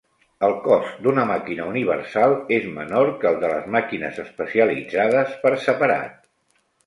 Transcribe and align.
El 0.45 0.53
cost 0.67 1.01
d'una 1.07 1.25
màquina 1.31 1.67
universal 1.71 2.33
és 2.57 2.65
menor 2.79 3.11
que 3.23 3.29
el 3.31 3.37
de 3.45 3.51
les 3.53 3.69
màquines 3.77 4.17
especialitzades 4.25 5.39
per 5.45 5.53
separat. 5.69 6.19